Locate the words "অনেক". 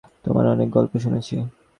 0.47-0.67